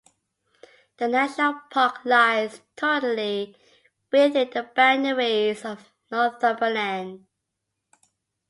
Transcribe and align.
The 0.97 1.07
national 1.07 1.61
park 1.69 1.99
lies 2.05 2.61
totally 2.75 3.55
within 4.11 4.49
the 4.49 4.63
boundaries 4.63 5.63
of 5.63 5.93
Northumberland. 6.09 7.27